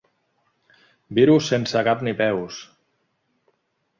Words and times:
Virus 1.19 1.49
sense 1.51 1.85
cap 1.89 2.01
ni 2.09 2.15
peus. 2.21 2.63